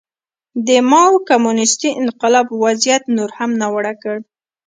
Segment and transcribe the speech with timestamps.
[0.67, 4.17] د ماوو کمونېستي انقلاب وضعیت نور هم ناوړه کړ.